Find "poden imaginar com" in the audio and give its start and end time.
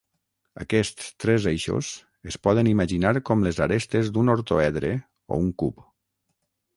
2.47-3.45